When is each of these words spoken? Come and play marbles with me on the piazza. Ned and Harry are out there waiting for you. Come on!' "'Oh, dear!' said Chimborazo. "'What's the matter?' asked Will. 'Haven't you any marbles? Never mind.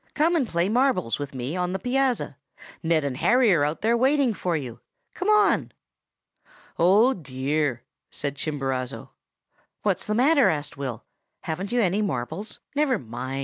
Come 0.15 0.35
and 0.35 0.49
play 0.49 0.67
marbles 0.67 1.19
with 1.19 1.35
me 1.35 1.55
on 1.55 1.73
the 1.73 1.77
piazza. 1.77 2.35
Ned 2.81 3.03
and 3.03 3.17
Harry 3.17 3.53
are 3.53 3.63
out 3.63 3.81
there 3.81 3.95
waiting 3.95 4.33
for 4.33 4.57
you. 4.57 4.79
Come 5.13 5.29
on!' 5.29 5.71
"'Oh, 6.79 7.13
dear!' 7.13 7.83
said 8.09 8.35
Chimborazo. 8.35 9.09
"'What's 9.83 10.07
the 10.07 10.15
matter?' 10.15 10.49
asked 10.49 10.75
Will. 10.75 11.03
'Haven't 11.41 11.71
you 11.71 11.79
any 11.81 12.01
marbles? 12.01 12.59
Never 12.73 12.97
mind. 12.97 13.39